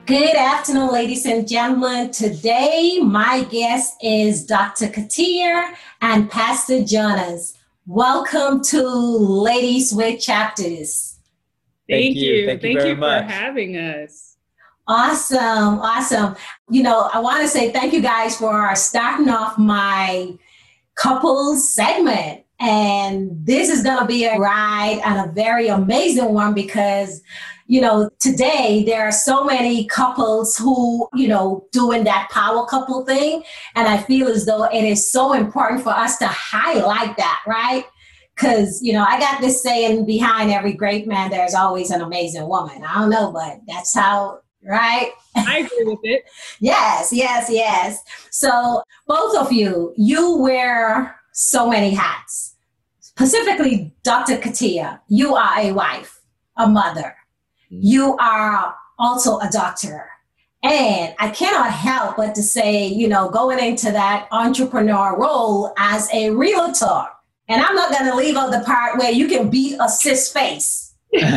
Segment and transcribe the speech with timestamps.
[0.06, 2.12] Good afternoon, ladies and gentlemen.
[2.12, 4.88] Today, my guest is Dr.
[4.88, 7.58] Ketia and Pastor Jonas.
[7.88, 11.20] Welcome to Ladies with Chapters.
[11.90, 12.34] Thank, Thank you.
[12.34, 12.48] you.
[12.48, 14.36] Thank, Thank you, you for having us.
[14.90, 15.80] Awesome.
[15.80, 16.36] Awesome.
[16.70, 20.34] You know, I want to say thank you guys for starting off my
[20.96, 22.44] couples segment.
[22.60, 27.22] And this is going to be a ride and a very amazing one because
[27.68, 33.06] you know, today there are so many couples who, you know, doing that power couple
[33.06, 33.44] thing.
[33.76, 37.86] And I feel as though it is so important for us to highlight that, right?
[38.36, 42.48] Because, you know, I got this saying behind every great man, there's always an amazing
[42.48, 42.84] woman.
[42.84, 45.12] I don't know, but that's how, right?
[45.36, 46.24] I agree with it.
[46.60, 48.04] yes, yes, yes.
[48.32, 52.56] So, both of you, you wear so many hats.
[53.00, 54.38] Specifically, Dr.
[54.38, 56.20] Ketia, you are a wife,
[56.58, 57.16] a mother,
[57.74, 57.82] Mm-hmm.
[57.82, 60.10] you are also a doctor.
[60.62, 66.10] And I cannot help but to say, you know, going into that entrepreneur role as
[66.14, 67.06] a realtor.
[67.50, 70.32] And I'm not going to leave out the part where you can beat a cis
[70.32, 70.94] face.
[71.14, 71.28] Thank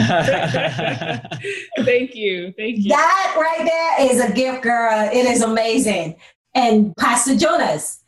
[2.14, 2.52] you.
[2.56, 2.90] Thank you.
[2.90, 5.08] That right there is a gift, girl.
[5.12, 6.16] It is amazing.
[6.54, 8.02] And Pastor Jonas,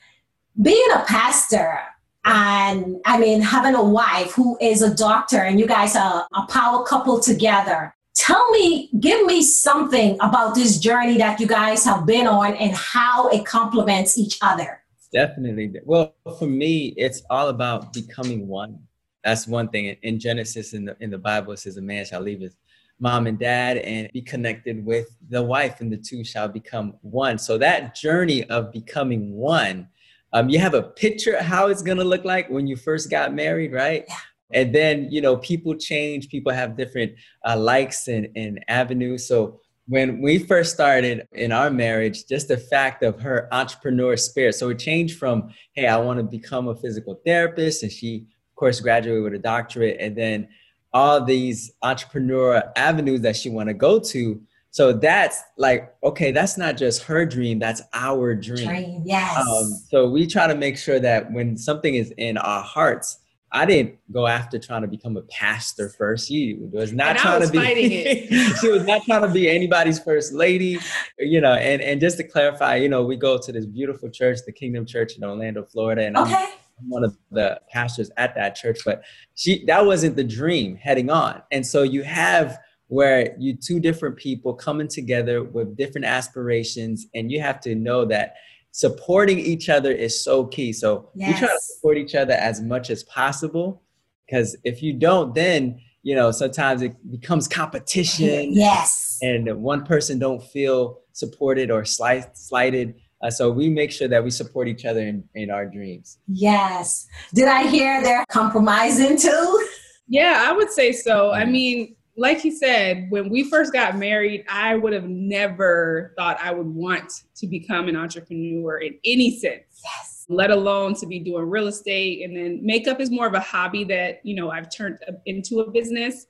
[0.63, 1.81] being a pastor,
[2.25, 6.47] and I mean, having a wife who is a doctor, and you guys are a
[6.47, 12.05] power couple together tell me, give me something about this journey that you guys have
[12.05, 14.83] been on and how it complements each other.
[15.13, 15.73] Definitely.
[15.85, 18.79] Well, for me, it's all about becoming one.
[19.25, 19.97] That's one thing.
[20.03, 22.57] In Genesis, in the in the Bible, it says a man shall leave his
[23.01, 27.39] mom and dad and be connected with the wife, and the two shall become one.
[27.39, 29.89] So that journey of becoming one,
[30.33, 33.35] um, you have a picture of how it's gonna look like when you first got
[33.35, 34.07] married, right?
[34.53, 37.13] And then you know people change people have different
[37.47, 39.27] uh, likes and, and avenues.
[39.27, 44.55] So when we first started in our marriage just the fact of her entrepreneur spirit.
[44.55, 48.57] So it changed from hey i want to become a physical therapist and she of
[48.57, 50.49] course graduated with a doctorate and then
[50.93, 54.41] all these entrepreneur avenues that she want to go to.
[54.71, 59.37] So that's like okay that's not just her dream that's our dream, dream yes.
[59.37, 63.19] Um, so we try to make sure that when something is in our hearts
[63.51, 66.29] I didn't go after trying to become a pastor first.
[66.29, 68.27] She was not and trying was to be.
[68.61, 70.79] she was not trying to be anybody's first lady,
[71.19, 71.55] you know.
[71.55, 74.85] And and just to clarify, you know, we go to this beautiful church, the Kingdom
[74.85, 76.35] Church in Orlando, Florida, and okay.
[76.35, 76.45] I'm,
[76.81, 78.81] I'm one of the pastors at that church.
[78.85, 79.03] But
[79.35, 84.17] she that wasn't the dream heading on, and so you have where you two different
[84.17, 88.35] people coming together with different aspirations, and you have to know that
[88.79, 90.73] supporting each other is so key.
[90.73, 91.33] So yes.
[91.33, 93.83] we try to support each other as much as possible
[94.25, 98.53] because if you don't, then you know sometimes it becomes competition.
[98.53, 102.95] Yes, and one person don't feel supported or slight, slighted.
[103.21, 106.19] Uh, so we make sure that we support each other in, in our dreams.
[106.29, 107.05] Yes.
[107.35, 109.67] Did I hear they're compromising too?
[110.07, 111.33] Yeah, I would say so.
[111.33, 116.37] I mean, like you said, when we first got married, I would have never thought
[116.43, 119.63] I would want to become an entrepreneur in any sense.
[119.85, 120.27] Yes.
[120.29, 122.25] Let alone to be doing real estate.
[122.25, 125.71] And then makeup is more of a hobby that, you know, I've turned into a
[125.71, 126.27] business.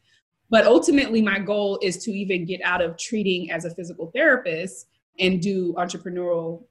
[0.51, 4.89] But ultimately, my goal is to even get out of treating as a physical therapist
[5.19, 6.65] and do entrepreneurial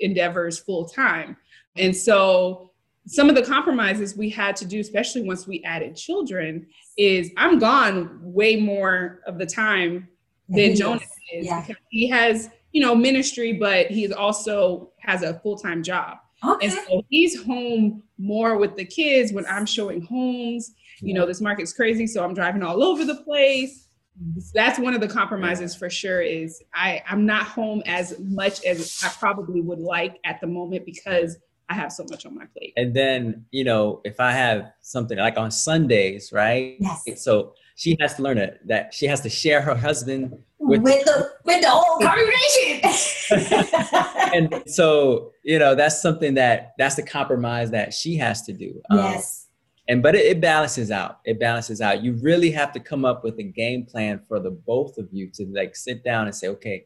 [0.00, 1.36] endeavors full time.
[1.76, 2.72] And so
[3.06, 6.66] some of the compromises we had to do, especially once we added children,
[6.96, 10.08] is I'm gone way more of the time
[10.48, 11.60] than he Jonas is, is yeah.
[11.60, 16.18] because he has, you know, ministry, but he also has a full time job.
[16.44, 16.66] Okay.
[16.66, 20.72] And so he's home more with the kids when I'm showing homes.
[21.00, 23.88] You know, this market's crazy, so I'm driving all over the place.
[24.54, 26.20] That's one of the compromises for sure.
[26.22, 30.86] Is I I'm not home as much as I probably would like at the moment
[30.86, 31.36] because
[31.68, 32.72] I have so much on my plate.
[32.76, 36.76] And then, you know, if I have something like on Sundays, right?
[36.78, 37.24] Yes.
[37.24, 41.04] So she has to learn it, that she has to share her husband with, with
[41.04, 42.80] the with the whole congregation.
[44.34, 48.80] and so, you know, that's something that that's the compromise that she has to do.
[48.90, 49.48] Um, yes.
[49.88, 51.20] and but it, it balances out.
[51.24, 52.02] It balances out.
[52.02, 55.30] You really have to come up with a game plan for the both of you
[55.34, 56.84] to like sit down and say, okay,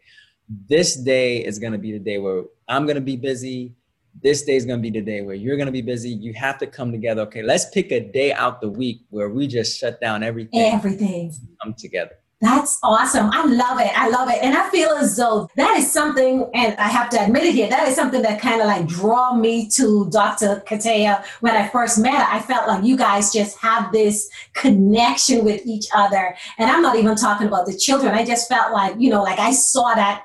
[0.49, 3.75] this day is going to be the day where I'm going to be busy.
[4.23, 6.11] This day is going to be the day where you're going to be busy.
[6.11, 7.23] You have to come together.
[7.23, 10.61] Okay, let's pick a day out the week where we just shut down everything.
[10.61, 11.33] Everything.
[11.63, 12.13] Come together.
[12.41, 13.31] That's awesome.
[13.33, 13.91] I love it.
[13.99, 14.39] I love it.
[14.43, 17.69] And I feel as though that is something, and I have to admit it here,
[17.69, 20.63] that is something that kind of like draw me to Dr.
[20.65, 21.25] Ketia.
[21.41, 25.67] When I first met her, I felt like you guys just have this connection with
[25.67, 26.37] each other.
[26.59, 28.15] And I'm not even talking about the children.
[28.15, 30.23] I just felt like, you know, like I saw that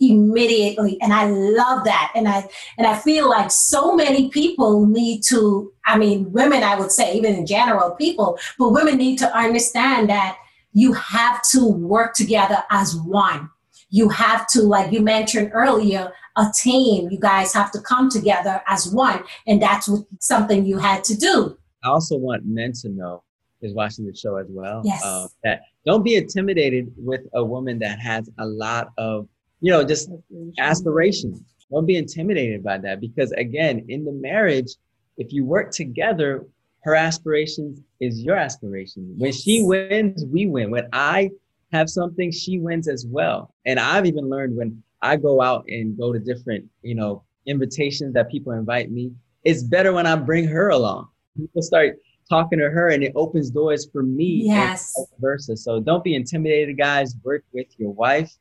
[0.00, 2.46] immediately and i love that and i
[2.76, 7.14] and i feel like so many people need to i mean women i would say
[7.14, 10.36] even in general people but women need to understand that
[10.76, 13.48] you have to work together as one.
[13.88, 17.08] You have to, like you mentioned earlier, a team.
[17.10, 19.24] You guys have to come together as one.
[19.46, 21.56] And that's what, something you had to do.
[21.82, 23.22] I also want men to know,
[23.62, 25.02] is watching the show as well, yes.
[25.02, 29.28] Uh, that don't be intimidated with a woman that has a lot of,
[29.60, 30.10] you know, just
[30.58, 31.40] aspirations.
[31.70, 34.72] Don't be intimidated by that because, again, in the marriage,
[35.16, 36.46] if you work together,
[36.82, 39.14] her aspirations is your aspiration.
[39.18, 40.70] When she wins, we win.
[40.70, 41.30] When I
[41.72, 43.52] have something, she wins as well.
[43.64, 48.14] And I've even learned when I go out and go to different, you know, invitations
[48.14, 49.12] that people invite me,
[49.44, 51.08] it's better when I bring her along.
[51.36, 51.96] People start
[52.28, 54.92] talking to her and it opens doors for me yes.
[54.96, 55.56] and vice versa.
[55.56, 57.14] So don't be intimidated, guys.
[57.22, 58.32] Work with your wife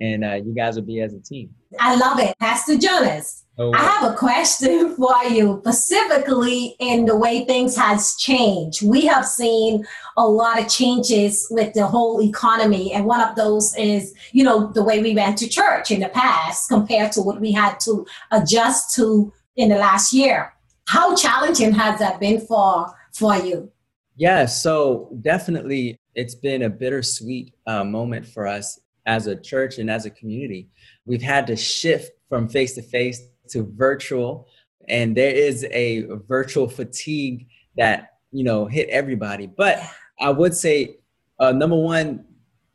[0.00, 1.50] and uh, you guys will be as a team.
[1.78, 2.36] I love it.
[2.38, 8.16] Pastor Jonas, oh, I have a question for you, specifically in the way things has
[8.16, 8.82] changed.
[8.82, 9.86] We have seen
[10.16, 14.72] a lot of changes with the whole economy, and one of those is, you know,
[14.72, 18.06] the way we went to church in the past compared to what we had to
[18.32, 20.52] adjust to in the last year.
[20.88, 23.70] How challenging has that been for for you?
[24.16, 29.90] Yeah, so definitely it's been a bittersweet uh, moment for us as a church and
[29.90, 30.68] as a community.
[31.06, 34.46] We've had to shift from face to face to virtual,
[34.88, 39.46] and there is a virtual fatigue that you know hit everybody.
[39.46, 39.82] But
[40.20, 40.96] I would say,
[41.38, 42.24] uh, number one,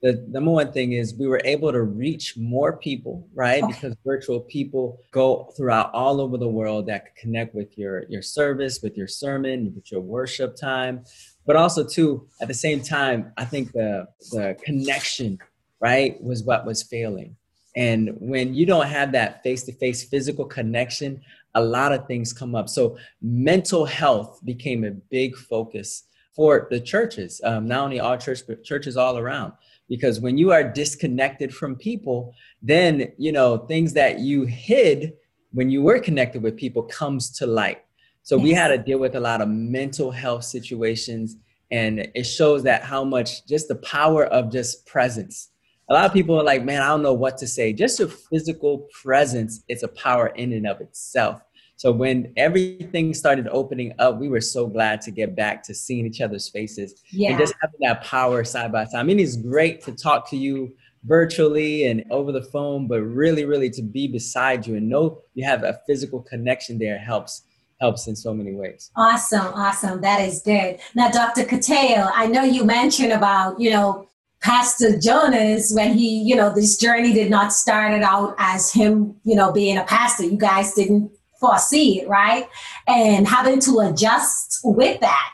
[0.02, 3.64] the number one thing is we were able to reach more people, right?
[3.64, 3.74] Okay.
[3.74, 8.22] Because virtual people go throughout all over the world that could connect with your your
[8.22, 11.04] service, with your sermon, with your worship time,
[11.46, 15.40] but also too at the same time, I think the the connection
[15.86, 17.36] right, was what was failing.
[17.76, 21.22] And when you don't have that face to face physical connection,
[21.54, 22.68] a lot of things come up.
[22.70, 25.90] So, mental health became a big focus
[26.36, 29.54] for the churches, um, not only our church, but churches all around.
[29.88, 32.34] Because when you are disconnected from people,
[32.64, 35.14] then, you know, things that you hid
[35.54, 37.82] when you were connected with people comes to light.
[38.24, 41.38] So, we had to deal with a lot of mental health situations.
[41.72, 45.50] And it shows that how much just the power of just presence
[45.90, 47.74] a lot of people are like, man, I don't know what to say.
[47.74, 51.42] Just a physical presence, it's a power in and of itself.
[51.78, 56.06] So when everything started opening up, we were so glad to get back to seeing
[56.06, 57.32] each other's faces yeah.
[57.32, 59.00] and just having that power side by side.
[59.00, 60.74] I mean, it's great to talk to you
[61.04, 65.46] virtually and over the phone, but really, really to be beside you and know you
[65.46, 67.44] have a physical connection there helps
[67.82, 68.90] helps in so many ways.
[68.96, 70.00] Awesome, awesome.
[70.00, 70.80] That is good.
[70.96, 71.44] Now, Dr.
[71.44, 74.08] Ketia, I know you mentioned about, you know,
[74.46, 79.16] Pastor Jonas, when he, you know, this journey did not start it out as him,
[79.24, 80.24] you know, being a pastor.
[80.26, 81.10] You guys didn't
[81.40, 82.48] foresee it, right?
[82.88, 85.32] And having to adjust with that,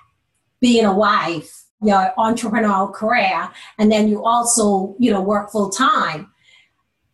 [0.61, 6.31] being a wife, your entrepreneurial career, and then you also, you know, work full time.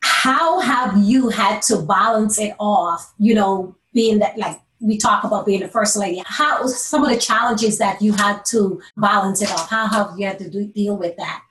[0.01, 5.23] How have you had to balance it off, you know, being that like we talk
[5.23, 6.21] about being the first lady.
[6.27, 9.67] How some of the challenges that you had to balance it off?
[9.67, 11.41] How have you had to do, deal with that?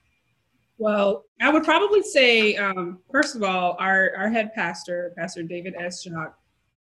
[0.78, 5.75] Well, I would probably say, um, first of all, our, our head pastor, Pastor David
[5.78, 6.04] S.
[6.04, 6.38] Jock,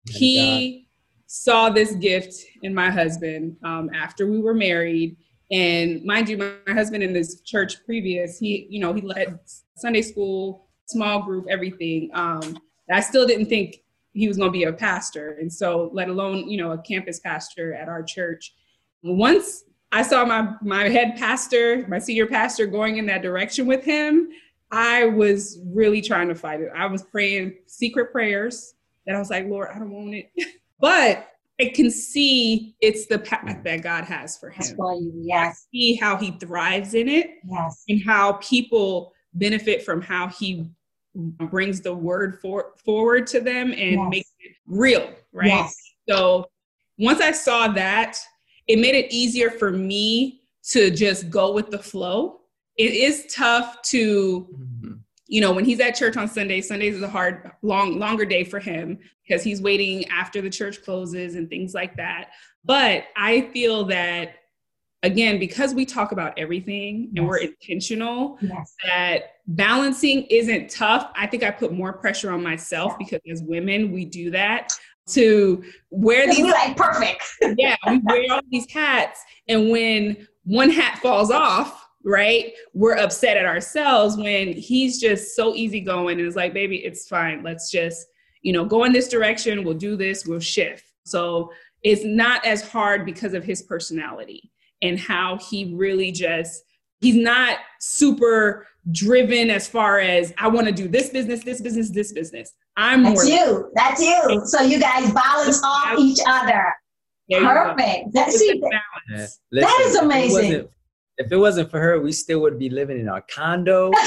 [0.09, 0.87] he
[1.27, 5.15] saw this gift in my husband um, after we were married.
[5.51, 9.39] And mind you, my, my husband in this church previous, he, you know, he led
[9.75, 12.09] Sunday school, small group, everything.
[12.13, 15.37] Um, I still didn't think he was going to be a pastor.
[15.39, 18.53] And so, let alone, you know, a campus pastor at our church.
[19.03, 23.83] Once I saw my my head pastor, my senior pastor going in that direction with
[23.83, 24.29] him.
[24.71, 26.69] I was really trying to fight it.
[26.75, 28.73] I was praying secret prayers
[29.05, 30.29] that I was like, Lord, I don't want it.
[30.79, 31.29] but
[31.59, 34.59] I can see it's the path that God has for him.
[34.59, 35.47] That's why you, yes.
[35.47, 37.35] I see how he thrives in it.
[37.49, 37.83] Yes.
[37.87, 40.69] And how people benefit from how he
[41.15, 44.09] brings the word for, forward to them and yes.
[44.09, 45.47] makes it real, right?
[45.47, 45.75] Yes.
[46.07, 46.45] So
[46.99, 48.19] once I saw that,
[48.67, 52.41] it made it easier for me to just go with the flow.
[52.77, 54.93] It is tough to mm-hmm.
[55.27, 58.43] you know, when he's at church on Sundays, Sundays is a hard, long, longer day
[58.43, 62.31] for him because he's waiting after the church closes and things like that.
[62.63, 64.35] But I feel that
[65.03, 68.75] again, because we talk about everything and we're intentional, yes.
[68.85, 71.11] that balancing isn't tough.
[71.15, 74.73] I think I put more pressure on myself because as women, we do that
[75.07, 77.23] to wear these like perfect.
[77.57, 83.37] yeah, we wear all these hats, and when one hat falls off, right, we're upset
[83.37, 87.43] at ourselves when he's just so easygoing and is like, baby, it's fine.
[87.43, 88.07] Let's just,
[88.41, 89.63] you know, go in this direction.
[89.65, 90.25] We'll do this.
[90.25, 90.85] We'll shift.
[91.03, 91.51] So
[91.83, 96.63] it's not as hard because of his personality and how he really just
[97.01, 101.89] he's not super driven as far as I want to do this business, this business,
[101.91, 102.53] this business.
[102.77, 103.71] I'm That's more you.
[103.75, 104.41] That's you.
[104.45, 106.63] So you guys balance off each other.
[107.31, 108.13] Perfect.
[108.13, 108.61] That, see,
[109.11, 109.27] Yeah.
[109.51, 110.67] that is If it, amazing.
[111.17, 113.91] if it wasn't for her, we still would be living in our condo.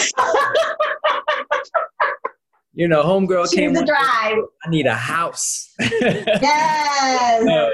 [2.81, 3.75] you know, homegirl She's came.
[3.75, 4.39] the drive.
[4.65, 5.75] I need a house.
[5.81, 7.45] Yes.
[7.45, 7.71] No.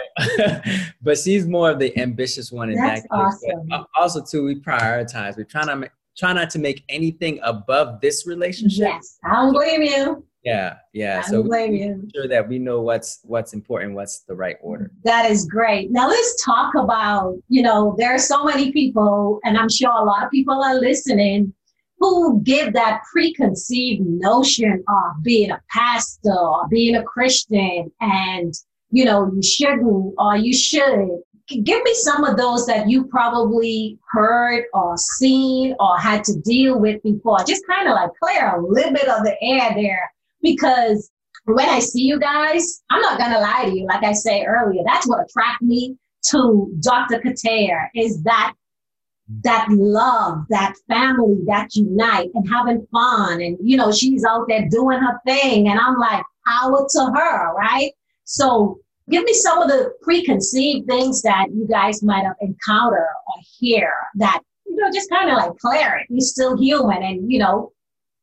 [1.03, 3.11] but she's more of the ambitious one in That's that case.
[3.51, 3.73] Awesome.
[3.73, 5.37] al- also, too, we prioritize.
[5.37, 8.89] We try not try not to make anything above this relationship.
[8.89, 9.19] Yes.
[9.25, 10.25] I don't blame you.
[10.45, 11.23] Yeah, yeah.
[11.25, 12.09] I So blame you.
[12.15, 14.93] sure that we know what's what's important, what's the right order.
[15.05, 15.91] That is great.
[15.91, 20.05] Now let's talk about, you know, there are so many people, and I'm sure a
[20.05, 21.53] lot of people are listening,
[21.99, 28.55] who give that preconceived notion of being a pastor or being a Christian and,
[28.91, 31.09] you know, you shouldn't or you should.
[31.49, 36.81] Give me some of those that you probably heard or seen or had to deal
[36.81, 37.39] with before.
[37.47, 40.11] Just kind of like clear a little bit of the air there
[40.43, 41.11] because
[41.45, 43.87] when I see you guys, I'm not gonna lie to you.
[43.87, 45.97] Like I say earlier, that's what attracted me
[46.31, 47.21] to Dr.
[47.21, 48.55] Ketia is that
[49.43, 53.41] that love, that family, that unite and having fun.
[53.41, 55.69] And you know, she's out there doing her thing.
[55.69, 57.93] And I'm like, power to her, right?
[58.25, 58.79] So
[59.11, 63.93] give me some of the preconceived things that you guys might have encountered or hear
[64.17, 66.07] that, you know, just kind of like it.
[66.09, 67.73] You're still human and you know,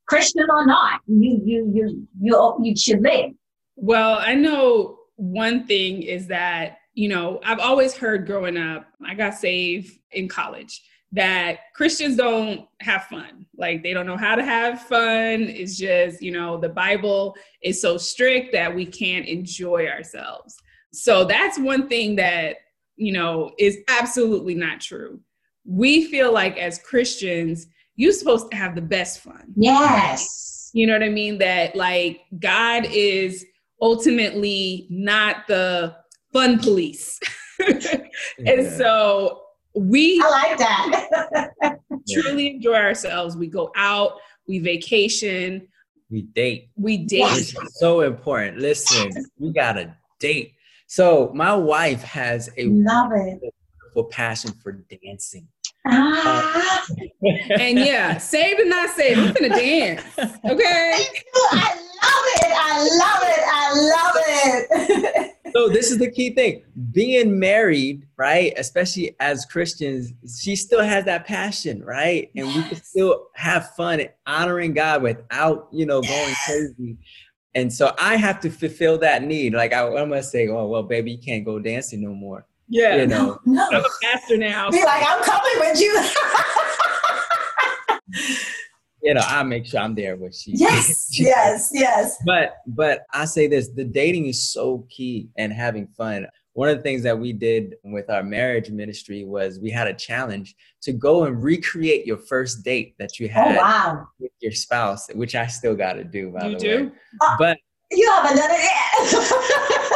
[0.07, 3.31] Christian or not, you you you you you should live.
[3.75, 9.15] Well, I know one thing is that, you know, I've always heard growing up, I
[9.15, 10.81] got saved in college,
[11.13, 13.45] that Christians don't have fun.
[13.55, 15.43] Like they don't know how to have fun.
[15.43, 20.57] It's just, you know, the Bible is so strict that we can't enjoy ourselves.
[20.91, 22.57] So that's one thing that,
[22.95, 25.19] you know, is absolutely not true.
[25.65, 29.53] We feel like as Christians, you're supposed to have the best fun.
[29.55, 30.71] Yes.
[30.73, 31.37] You know what I mean?
[31.37, 33.45] That like God is
[33.79, 35.95] ultimately not the
[36.31, 37.19] fun police.
[38.45, 39.42] and so
[39.75, 41.77] we I like that.
[42.09, 43.35] truly enjoy ourselves.
[43.35, 44.13] We go out,
[44.47, 45.67] we vacation,
[46.11, 46.69] we date.
[46.75, 47.19] we date.
[47.19, 47.53] Yes.
[47.79, 48.59] So important.
[48.59, 50.53] Listen, we gotta date.
[50.87, 53.39] So my wife has a Love it.
[53.41, 55.47] wonderful passion for dancing.
[55.87, 56.85] Ah,
[57.59, 59.17] And yeah, save and not save.
[59.17, 60.01] I'm gonna dance.
[60.17, 61.05] Okay.
[61.51, 62.51] I love it.
[62.55, 63.41] I love it.
[63.51, 63.63] I
[63.95, 65.19] love it.
[65.55, 66.63] So this is the key thing.
[66.91, 68.53] Being married, right?
[68.57, 72.31] Especially as Christians, she still has that passion, right?
[72.35, 76.97] And we can still have fun honoring God without, you know, going crazy.
[77.55, 79.53] And so I have to fulfill that need.
[79.53, 82.47] Like I, I'm gonna say, oh well, baby, you can't go dancing no more.
[82.67, 82.95] Yeah.
[82.95, 83.67] You know, no.
[83.71, 84.71] I'm a pastor now.
[84.71, 86.09] Be like, I'm coming with you.
[89.03, 90.51] you know, I make sure I'm there with she.
[90.53, 92.17] yes, yes, yes.
[92.25, 96.27] But but I say this: the dating is so key and having fun.
[96.55, 99.93] One of the things that we did with our marriage ministry was we had a
[99.93, 104.07] challenge to go and recreate your first date that you Oh, had wow.
[104.19, 106.29] with your spouse, which I still got to do.
[106.29, 106.83] By You the do?
[106.85, 106.91] way,
[107.21, 107.57] uh, but
[107.91, 109.93] You haven't done it yet.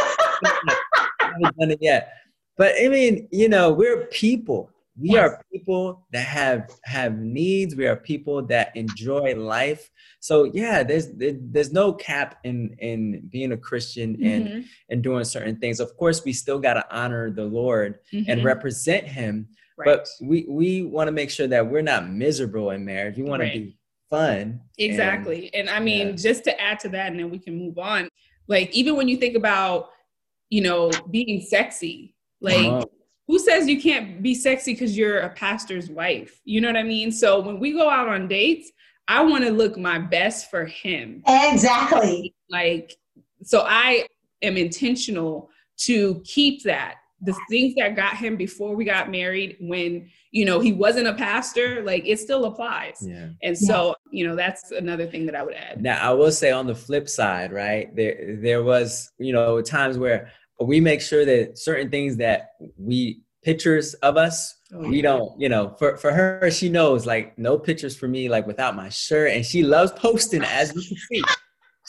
[1.20, 2.14] I haven't done it yet.
[2.58, 4.72] But I mean, you know, we're people.
[5.00, 7.76] We are people that have have needs.
[7.76, 9.90] We are people that enjoy life.
[10.20, 15.24] So yeah, there's there's no cap in in being a Christian and Mhm, and doing
[15.24, 15.80] certain things.
[15.80, 18.44] Of course, we still got to honor the Lord and mhm.
[18.44, 19.48] represent Him.
[19.78, 19.86] Right.
[19.86, 23.18] But we we want to make sure that we're not miserable in marriage.
[23.18, 23.54] We want Right.
[23.54, 23.78] to be
[24.10, 24.62] fun.
[24.78, 25.54] Exactly.
[25.54, 26.14] And, I mean, yeah.
[26.14, 28.08] just to add to that, and then we can move on.
[28.48, 29.90] Like, even when you think about,
[30.50, 32.86] you know, being sexy, like, on.
[33.28, 36.40] Who says you can't be sexy because you're a pastor's wife?
[36.46, 37.12] You know what I mean?
[37.12, 38.72] So when we go out on dates,
[39.08, 41.22] I want to look my best for him.
[41.28, 42.34] exactly.
[42.50, 42.94] Like,
[43.44, 44.08] so I
[44.42, 50.08] am intentional to keep that the things that got him before we got married when
[50.32, 53.30] you know he wasn't a pastor like it still applies Yeah.
[53.42, 56.52] and so you know that's another thing that i would add Now I will say
[56.52, 57.94] on the flip side, right?
[57.96, 63.22] There there was, you know, times where we make sure that certain things that we
[63.44, 67.58] pictures of us, Oh, we don't, you know, for for her, she knows like no
[67.58, 71.22] pictures for me like without my shirt, and she loves posting as you can see.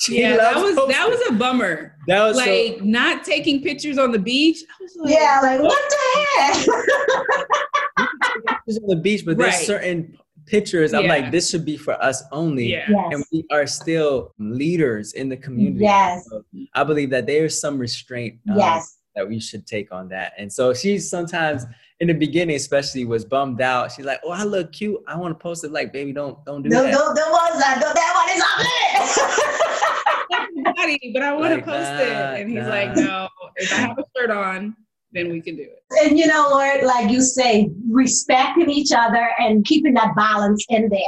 [0.00, 3.60] She yeah that loves was that was a bummer that was so- like not taking
[3.64, 6.66] pictures on the beach I was like, Yeah, like what the heck?
[8.64, 9.66] pictures on the beach, but there's Right.
[9.66, 10.16] certain
[10.48, 10.94] pictures.
[10.94, 12.72] I'm like, this should be for us only.
[12.72, 15.84] yeah And we are still leaders in the community.
[15.84, 16.26] Yes.
[16.30, 18.98] So I believe that there's some restraint um, Yes.
[19.14, 20.32] that we should take on that.
[20.38, 21.64] And so she's sometimes
[22.00, 23.90] in the beginning, especially, was bummed out.
[23.90, 25.00] She's like, "Oh, I look cute.
[25.08, 26.92] I want to post it." Like, baby, don't don't do No, that.
[26.92, 27.80] no, there was that.
[27.82, 28.42] No, that one is
[30.62, 32.40] on body, but I want to Like, post nah, it.
[32.40, 32.68] And he's nah.
[32.68, 34.76] like, no, if I have a shirt on,
[35.12, 35.82] then we can do it.
[35.90, 36.10] it.
[36.10, 36.84] and you know what?
[36.84, 41.00] Like you say, respecting each other and keeping that balance in there.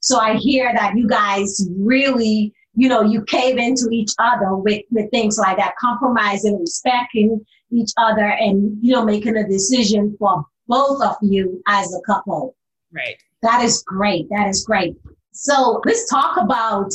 [0.00, 4.82] So I hear that you guys really, you know, you cave into each other with,
[4.90, 10.44] with things like that, compromising, respecting each other, and you know, making a decision for
[10.68, 12.54] both of you as a couple.
[12.92, 13.16] Right.
[13.42, 14.28] That is great.
[14.30, 14.94] That is great.
[15.32, 16.92] So let's talk about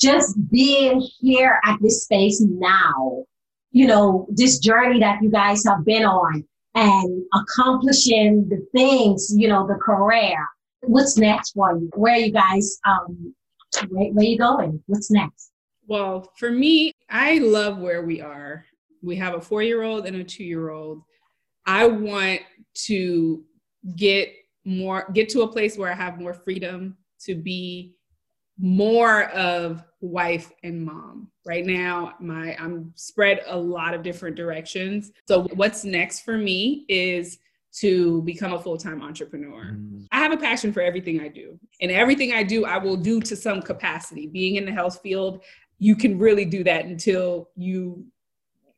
[0.00, 3.24] just being here at this space now.
[3.72, 9.48] You know, this journey that you guys have been on and accomplishing the things, you
[9.48, 10.46] know, the career.
[10.82, 11.90] What's next for you?
[11.94, 13.34] Where are you guys, um,
[13.88, 14.82] where, where you going?
[14.86, 15.52] What's next?
[15.86, 18.64] Well, for me, I love where we are.
[19.02, 21.02] We have a four year old and a two year old.
[21.66, 22.40] I want
[22.86, 23.44] to
[23.96, 24.32] get
[24.64, 27.94] more, get to a place where I have more freedom to be
[28.58, 31.31] more of wife and mom.
[31.44, 35.10] Right now, my I'm spread a lot of different directions.
[35.26, 37.38] So what's next for me is
[37.80, 39.64] to become a full-time entrepreneur.
[39.64, 41.58] Mm, I have a passion for everything I do.
[41.80, 44.26] And everything I do, I will do to some capacity.
[44.26, 45.42] Being in the health field,
[45.78, 48.04] you can really do that until you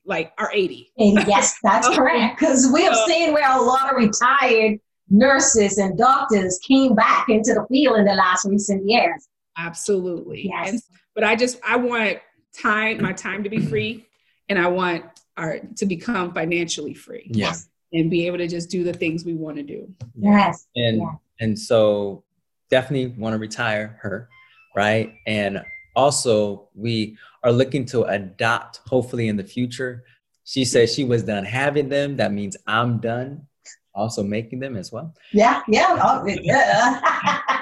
[0.07, 0.93] like are 80.
[0.99, 2.38] And yes, that's correct.
[2.38, 4.79] Because we have seen where a lot of retired
[5.11, 9.29] nurses and doctors came back into the field in the last recent years.
[9.57, 10.49] Absolutely.
[10.49, 10.71] Yes.
[10.71, 10.83] And,
[11.15, 12.19] but I just I want
[12.59, 14.07] time, my time to be free,
[14.49, 15.05] and I want
[15.37, 17.55] our to become financially free Yeah.
[17.93, 19.93] and be able to just do the things we want to do.
[20.17, 20.67] Yes.
[20.77, 21.14] And Yeah.
[21.40, 22.23] and so
[22.71, 24.29] definitely want to retire her,
[24.77, 25.12] right?
[25.27, 25.62] And
[25.97, 30.05] also we are looking to adopt hopefully in the future.
[30.45, 32.17] She says she was done having them.
[32.17, 33.47] That means I'm done
[33.95, 35.14] also making them as well.
[35.33, 35.62] Yeah.
[35.69, 35.97] Yeah.
[36.03, 37.01] Oh, yeah.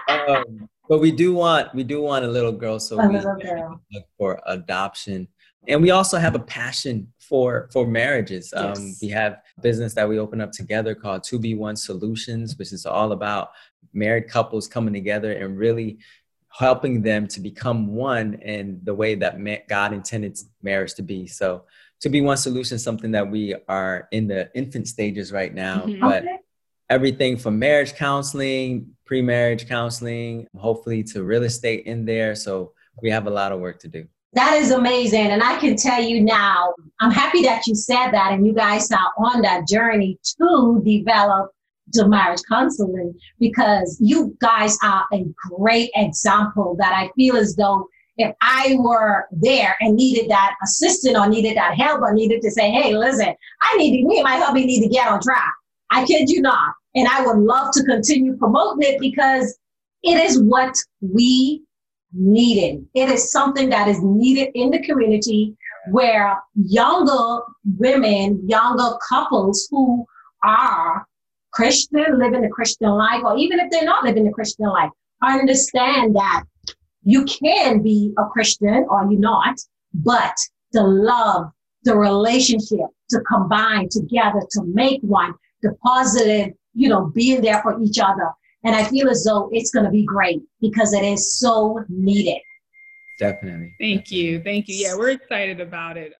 [0.28, 3.80] Um, but we do want we do want a little girl, so A we girl.
[3.92, 5.26] look for adoption.
[5.66, 8.52] And we also have a passion for for marriages.
[8.54, 12.58] Um, we have a business that we open up together called Two B One Solutions,
[12.58, 13.52] which is all about
[13.94, 15.96] married couples coming together and really
[16.50, 19.32] helping them to become one in the way that
[19.70, 21.26] God intended marriage to be.
[21.26, 21.64] So,
[22.02, 26.00] To Be One Solution something that we are in the infant stages right now, Mhm.
[26.00, 26.36] but Okay.
[26.92, 32.34] Everything from marriage counseling, pre-marriage counseling, hopefully to real estate in there.
[32.34, 34.06] So we have a lot of work to do.
[34.34, 35.28] That is amazing.
[35.28, 38.90] And I can tell you now, I'm happy that you said that and you guys
[38.92, 41.50] are on that journey to develop
[41.88, 47.86] the marriage counseling because you guys are a great example that I feel as though
[48.18, 52.50] if I were there and needed that assistant or needed that help or needed to
[52.50, 55.52] say, hey, listen, I need me and my hubby need to get on track.
[55.92, 56.74] I kid you not.
[56.94, 59.58] And I would love to continue promoting it because
[60.02, 61.62] it is what we
[62.12, 62.86] needed.
[62.94, 65.56] It is something that is needed in the community
[65.90, 67.42] where younger
[67.78, 70.04] women, younger couples who
[70.44, 71.06] are
[71.52, 74.90] Christian, living a Christian life, or even if they're not living a Christian life,
[75.22, 76.44] understand that
[77.02, 79.56] you can be a Christian or you're not,
[79.94, 80.34] but
[80.72, 81.50] the love,
[81.84, 87.80] the relationship to combine together to make one, the positive, you know, being there for
[87.82, 88.30] each other.
[88.64, 92.40] And I feel as though it's going to be great because it is so needed.
[93.18, 93.74] Definitely.
[93.80, 94.40] Thank you.
[94.42, 94.76] Thank you.
[94.76, 96.14] Yeah, we're excited about it.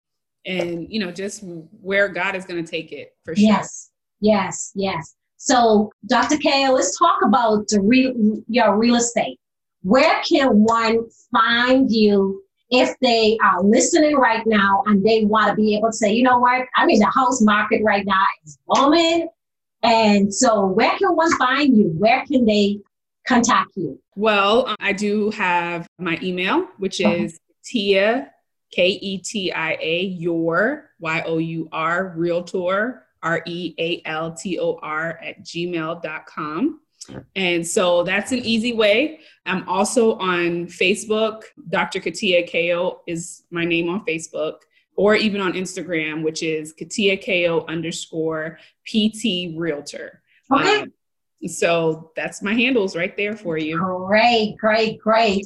[0.45, 1.43] And, you know, just
[1.81, 3.45] where God is going to take it for sure.
[3.45, 5.15] Yes, yes, yes.
[5.37, 6.37] So, Dr.
[6.37, 8.13] Ketia, let's talk about the real,
[8.49, 9.39] your real estate.
[9.83, 12.42] Where can one find you
[12.73, 16.23] if they are listening right now and they want to be able to say, you
[16.23, 19.29] know what, I mean, the house market right now is booming.
[19.83, 21.89] And so, where can one find you?
[21.99, 22.79] Where can they
[23.29, 24.01] contact you?
[24.17, 27.15] Well, um, I do have my email, which Uh-huh.
[27.25, 28.31] is Tia,
[28.73, 34.33] K E T I A, your, Y O U R, realtor R E A L
[34.35, 36.81] T O R, at gmail.com.
[37.37, 39.21] And so that's an easy way.
[39.47, 41.45] I'm also on Facebook.
[41.69, 42.01] Dr.
[42.01, 44.59] Ketia Ko is my name on Facebook,
[44.97, 50.23] or even on Instagram, which is Ketia Ko underscore PT Realtor.
[50.53, 50.83] Okay.
[50.83, 50.93] Um,
[51.47, 53.79] so that's my handles right there for you.
[54.07, 55.45] Great, great, great.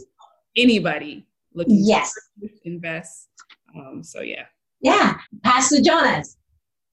[0.57, 2.13] Anybody looking Yes.
[2.41, 3.29] to invest.
[3.75, 4.47] Um, so yeah.
[4.81, 5.15] Yeah.
[5.43, 6.37] Pastor Jonas.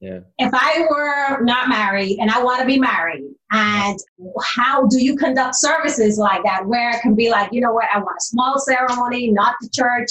[0.04, 0.20] Yeah.
[0.38, 3.98] If I were not married and I want to be married, and
[4.44, 7.86] how do you conduct services like that where it can be like, you know what,
[7.86, 10.10] I want a small ceremony, not the church.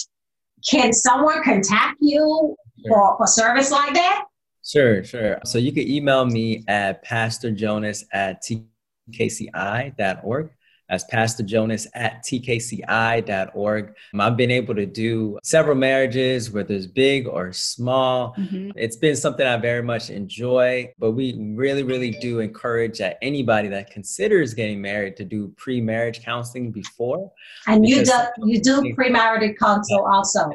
[0.67, 2.95] Can someone contact you Sure.
[2.95, 4.25] for, for service like that?
[4.65, 5.39] Sure, sure.
[5.45, 10.51] So you can email me at pastorjonas at tkci.org.
[10.93, 13.95] That's Pastor Jonas at tkci.org.
[14.21, 18.35] I've been able to do several marriages, whether it's big or small.
[18.37, 18.73] Mhm.
[18.77, 23.69] It's been something I very much enjoy, but we really, really do encourage that anybody
[23.69, 27.33] that considers getting married to do pre-marriage counseling before.
[27.67, 28.13] And you do
[28.45, 30.51] you do premarital counsel also.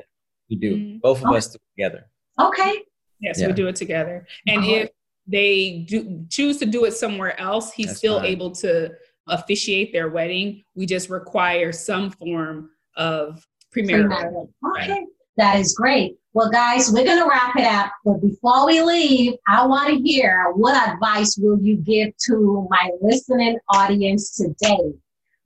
[0.52, 0.78] We do.
[0.78, 1.02] Mhm.
[1.02, 1.38] Both of Okay.
[1.38, 2.12] us together.
[2.40, 2.84] Okay.
[3.22, 3.48] Yes, Yeah.
[3.48, 4.28] we do it together.
[4.46, 4.72] And Uh-huh.
[4.82, 4.90] if
[5.26, 8.28] they do choose to do it somewhere else, he's That's still fine.
[8.30, 8.92] able to
[9.28, 10.64] officiate their wedding.
[10.76, 14.50] We just require some form of premarital.
[14.78, 15.06] Okay.
[15.38, 16.18] That is great.
[16.34, 17.92] Well, guys, we're going to wrap it up.
[18.06, 22.92] But before we leave, I want to hear what advice will you give to my
[23.02, 24.94] listening audience today?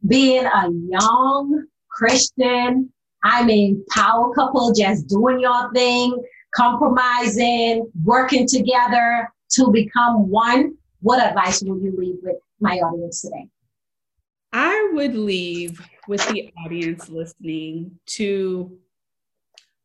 [0.08, 2.92] Being a young Christian,
[3.24, 6.22] I mean, power couple, just doing your thing,
[6.56, 10.76] compromising, working together to become one.
[11.02, 13.48] What advice will you leave with my audience today?
[14.54, 18.78] I would leave with the audience listening to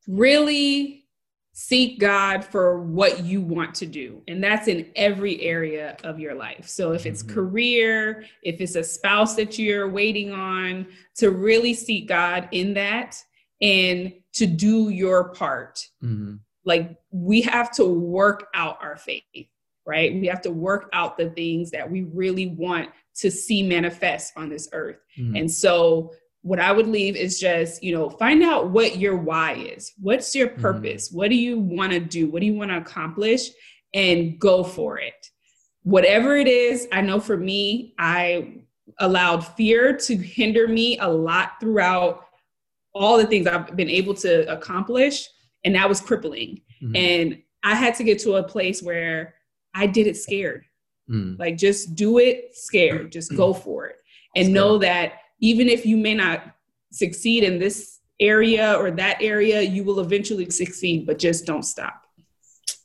[0.09, 1.05] really
[1.53, 4.23] seek God for what you want to do.
[4.29, 6.69] And that's in every area of your life.
[6.69, 7.31] So if it's Mhm.
[7.31, 13.17] career, if it's a spouse that you're waiting on, to really seek God in that
[13.63, 15.89] and to do your part.
[16.03, 16.41] Mhm.
[16.65, 19.49] Like we have to work out our faith,
[19.87, 20.13] right?
[20.13, 24.49] We have to work out the things that we really want to see manifest on
[24.49, 24.97] this earth.
[25.19, 25.39] Mhm.
[25.41, 29.55] And so what I would leave is just, you know, find out what your why
[29.55, 29.93] is.
[30.01, 30.61] What's your Mhm.
[30.61, 31.11] purpose?
[31.11, 32.29] What do you want to do?
[32.29, 33.49] What do you want to accomplish?
[33.95, 35.31] And go for it.
[35.83, 38.59] Whatever it is, I know for me, I
[39.01, 42.25] allowed fear to hinder me a lot throughout
[42.95, 45.29] all the things I've been able to accomplish.
[45.65, 46.61] And that was crippling.
[46.83, 46.97] Mhm.
[46.97, 49.35] And I had to get to a place where
[49.75, 50.65] I did it scared.
[51.11, 51.39] Mhm.
[51.39, 53.97] Like just do it scared, just go for it.
[54.35, 56.55] And know that even if you may not
[56.93, 62.03] succeed in this area or that area, you will eventually succeed, but just don't stop.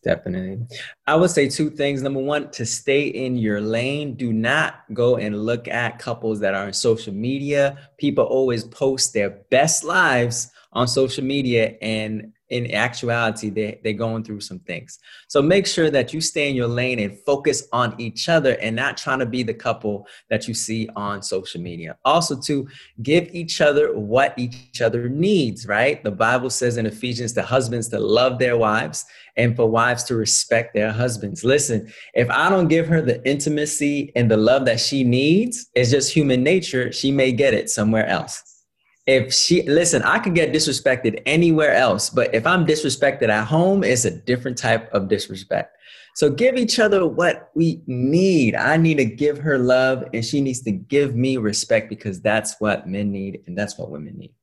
[0.03, 0.65] Definitely.
[1.05, 2.01] I would say two things.
[2.01, 4.15] Number one, to stay in your lane.
[4.15, 7.77] Do not go and look at couples that are on social media.
[7.97, 14.23] People always post their best lives on social media, and in actuality, they, they're going
[14.23, 14.99] through some things.
[15.29, 18.75] So make sure that you stay in your lane and focus on each other and
[18.75, 21.97] not trying to be the couple that you see on social media.
[22.03, 22.67] Also, to
[23.01, 26.03] give each other what each other needs, right?
[26.03, 29.05] The Bible says in Ephesians, the husbands to love their wives
[29.37, 31.45] and for wives to respect their husbands.
[31.45, 35.89] Listen, if I don't give her the intimacy and the love that she needs, it's
[35.89, 36.91] just human nature.
[36.91, 38.50] She may get it somewhere else.
[39.07, 43.83] If she, listen, I could get disrespected anywhere else, but if I'm disrespected at home,
[43.83, 45.75] it's a different type of disrespect.
[46.15, 48.55] So give each other what we need.
[48.55, 52.55] I need to give her love, and she needs to give me respect because that's
[52.59, 54.33] what men need and that's what women need.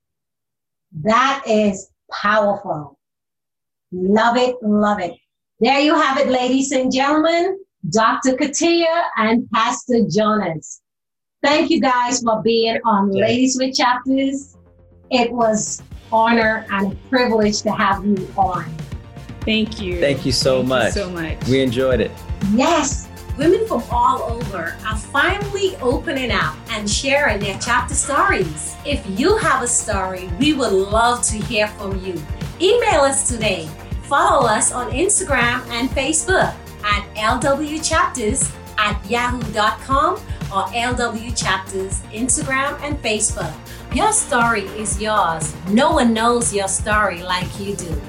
[1.02, 2.98] That is powerful.
[3.92, 5.14] Love it, love it.
[5.60, 7.58] There you have it, ladies and gentlemen.
[7.90, 8.32] Dr.
[8.32, 10.82] Ketia and Pastor Jonas.
[11.42, 13.26] Thank you guys for being on Yeah.
[13.26, 14.56] Ladies with Chapters.
[15.10, 18.64] It was honor and a privilege to have you on.
[19.42, 20.00] Thank you.
[20.00, 20.96] Thank you so Thank much.
[20.96, 21.48] You so much.
[21.48, 22.10] We enjoyed it.
[22.54, 28.74] Yes, Women from all over are finally opening up and sharing their chapter stories.
[28.84, 32.20] If you have a story, we would love to hear from you.
[32.60, 33.68] Email us today.
[34.02, 43.54] Follow us on Instagram and Facebook at lwchapters at yahoo.com or lwchapters Instagram and Facebook.
[43.94, 45.54] Your story is yours.
[45.68, 48.00] No one knows your story like you do.